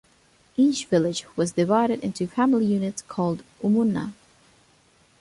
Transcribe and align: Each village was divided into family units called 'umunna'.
Each 0.57 0.83
village 0.87 1.25
was 1.37 1.51
divided 1.51 1.99
into 1.99 2.25
family 2.25 2.65
units 2.65 3.03
called 3.03 3.43
'umunna'. 3.63 4.13